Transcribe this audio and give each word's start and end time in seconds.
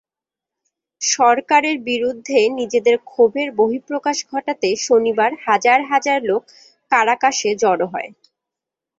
সরকারের 1.01 1.77
বিরুদ্ধে 1.87 2.39
নিজেদের 2.59 2.95
ক্ষোভের 3.05 3.47
বহিঃপ্রকাশ 3.59 4.17
ঘটাতে 4.31 4.69
শনিবার 4.85 5.31
হাজার 5.45 5.79
হাজার 5.91 6.19
লোক 6.29 6.41
কারাকাসে 6.91 7.49
জড়ো 7.61 7.87
হয়। 7.93 8.09